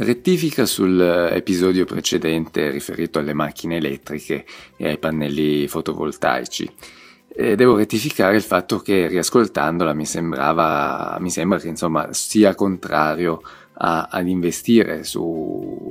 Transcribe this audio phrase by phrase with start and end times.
[0.00, 6.72] Rettifica sull'episodio precedente riferito alle macchine elettriche e ai pannelli fotovoltaici.
[7.26, 13.42] E devo rettificare il fatto che riascoltandola mi sembrava, mi sembra che insomma sia contrario
[13.72, 15.20] a, ad investire su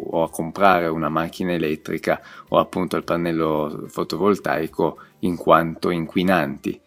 [0.09, 6.79] o a comprare una macchina elettrica o appunto il pannello fotovoltaico in quanto inquinanti.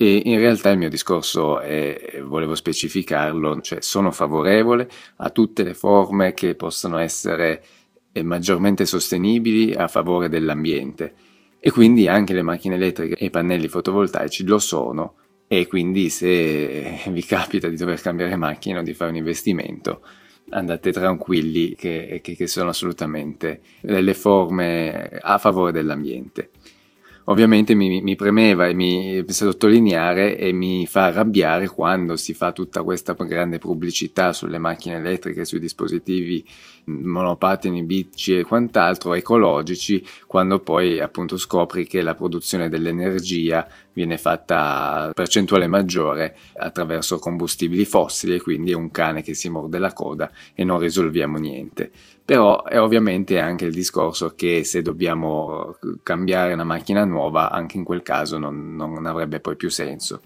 [0.00, 5.74] E in realtà il mio discorso è, volevo specificarlo, cioè sono favorevole a tutte le
[5.74, 7.64] forme che possano essere
[8.12, 11.14] eh, maggiormente sostenibili a favore dell'ambiente.
[11.58, 15.14] E quindi anche le macchine elettriche e i pannelli fotovoltaici lo sono.
[15.48, 20.02] E quindi se vi capita di dover cambiare macchina o di fare un investimento
[20.50, 26.50] andate tranquilli che, che, che sono assolutamente delle forme a favore dell'ambiente
[27.28, 32.82] ovviamente mi, mi premeva e mi sottolineare e mi fa arrabbiare quando si fa tutta
[32.82, 36.44] questa grande pubblicità sulle macchine elettriche, sui dispositivi
[36.88, 45.08] monopattini, bici e quant'altro ecologici, quando poi appunto scopri che la produzione dell'energia viene fatta
[45.08, 49.92] a percentuale maggiore attraverso combustibili fossili e quindi è un cane che si morde la
[49.92, 51.90] coda e non risolviamo niente.
[52.24, 57.84] Però è ovviamente anche il discorso che se dobbiamo cambiare una macchina nuova, anche in
[57.84, 60.20] quel caso non, non avrebbe poi più senso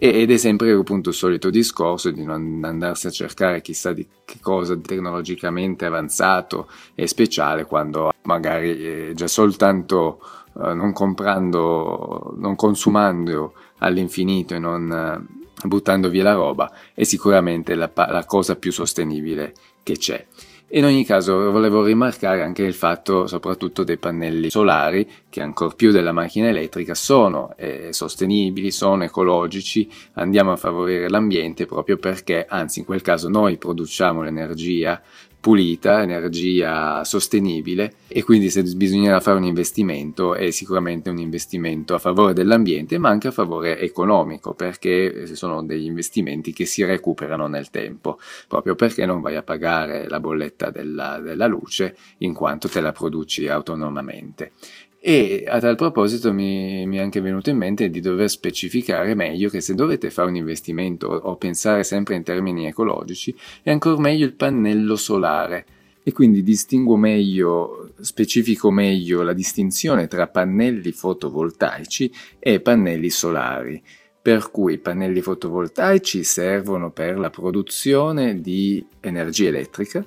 [0.00, 4.38] ed è sempre appunto il solito discorso di non andarsi a cercare chissà di che
[4.40, 10.20] cosa tecnologicamente avanzato e speciale quando magari già soltanto
[10.62, 17.74] eh, non comprando, non consumando all'infinito e non eh, buttando via la roba è sicuramente
[17.74, 19.52] la, la cosa più sostenibile
[19.82, 20.24] che c'è.
[20.72, 25.90] In ogni caso volevo rimarcare anche il fatto soprattutto dei pannelli solari che ancor più
[25.92, 32.80] della macchina elettrica sono eh, sostenibili, sono ecologici, andiamo a favorire l'ambiente proprio perché anzi
[32.80, 35.00] in quel caso noi produciamo l'energia
[35.40, 41.98] pulita, energia sostenibile e quindi se bisognerà fare un investimento è sicuramente un investimento a
[41.98, 47.70] favore dell'ambiente ma anche a favore economico perché sono degli investimenti che si recuperano nel
[47.70, 48.18] tempo.
[48.48, 52.92] Proprio perché non vai a pagare la bolletta della, della luce in quanto te la
[52.92, 54.52] produci autonomamente
[55.00, 59.48] e a tal proposito mi, mi, è anche venuto in mente di dover specificare meglio
[59.48, 64.26] che se dovete fare un investimento o pensare sempre in termini ecologici, è ancora meglio
[64.26, 65.64] il pannello solare.
[66.02, 73.80] E quindi distingo meglio, specifico meglio la distinzione tra pannelli fotovoltaici e pannelli solari.
[74.20, 80.04] Per cui i pannelli fotovoltaici servono per la produzione di energia elettrica,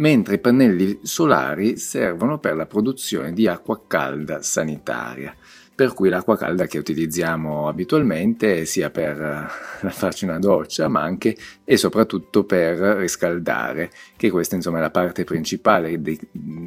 [0.00, 5.34] mentre i pannelli solari servono per la produzione di acqua calda sanitaria,
[5.74, 11.36] per cui l'acqua calda che utilizziamo abitualmente sia per eh, farci una doccia, ma anche
[11.64, 16.18] e soprattutto per riscaldare, che questa insomma è la parte principale del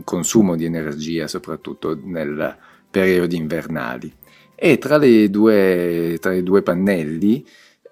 [0.04, 2.56] consumo di energia, soprattutto nel
[2.90, 4.14] periodi invernali.
[4.56, 7.46] E tra, due, tra i due pannelli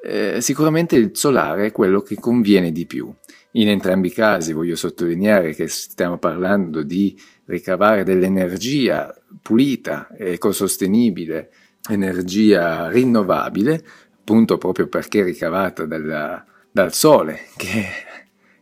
[0.03, 3.13] eh, sicuramente il solare è quello che conviene di più.
[3.53, 11.51] In entrambi i casi voglio sottolineare che stiamo parlando di ricavare dell'energia pulita, ecosostenibile,
[11.89, 13.83] energia rinnovabile,
[14.19, 17.85] appunto proprio perché ricavata dalla, dal sole che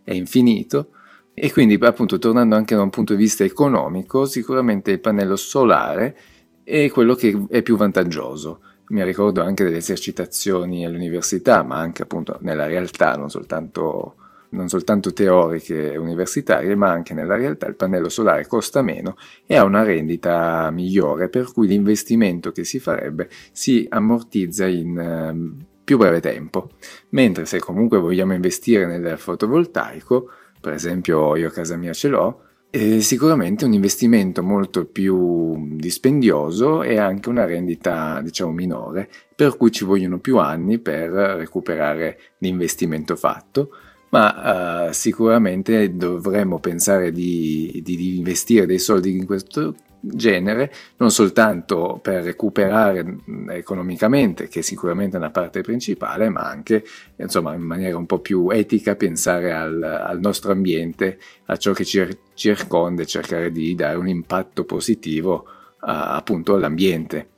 [0.03, 0.91] è infinito.
[1.35, 6.17] E quindi appunto tornando anche da un punto di vista economico, sicuramente il pannello solare
[6.63, 8.61] è quello che è più vantaggioso.
[8.87, 14.15] Mi ricordo anche delle esercitazioni all'università, ma anche appunto nella realtà, non soltanto
[14.49, 19.15] non soltanto teoriche e universitarie, ma anche nella realtà il pannello solare costa meno
[19.45, 25.65] e ha una rendita migliore, per cui l'investimento che si farebbe si ammortizza in eh,
[25.83, 26.71] più breve tempo.
[27.09, 32.41] Mentre se comunque vogliamo investire nel fotovoltaico, per esempio io a casa mia ce l'ho,
[32.71, 39.71] è sicuramente un investimento molto più dispendioso e anche una rendita diciamo minore, per cui
[39.71, 43.71] ci vogliono più anni per recuperare l'investimento fatto
[44.09, 51.11] ma uh, sicuramente dovremmo pensare di, di, di, investire dei soldi in questo genere non
[51.11, 53.17] soltanto per recuperare
[53.49, 56.83] economicamente, che sicuramente è una parte principale, ma anche
[57.17, 61.83] insomma, in maniera un po' più etica pensare al, al nostro ambiente, a ciò che
[61.83, 67.29] ci circonda e cercare di dare un impatto positivo uh, appunto all'ambiente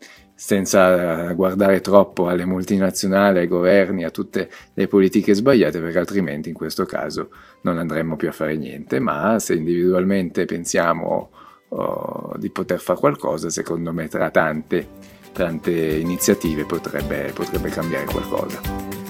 [0.44, 6.56] senza guardare troppo alle multinazionali, ai governi, a tutte le politiche sbagliate, perché altrimenti in
[6.56, 7.30] questo caso
[7.62, 11.30] non andremmo più a fare niente, ma se individualmente pensiamo
[11.70, 14.88] oh, di poter fare qualcosa, secondo me tra tante,
[15.32, 19.01] tante iniziative potrebbe, potrebbe cambiare qualcosa.